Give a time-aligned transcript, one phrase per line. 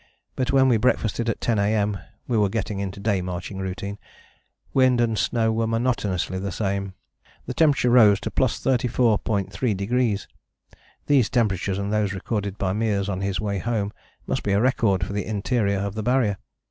[0.35, 1.95] But when we breakfasted at 10 A.M.
[2.27, 3.99] (we were getting into day marching routine)
[4.73, 6.95] wind and snow were monotonously the same.
[7.45, 10.25] The temperature rose to +34.3°.
[11.05, 13.93] These temperatures and those recorded by Meares on his way home
[14.25, 16.37] must be a record for the interior of the Barrier.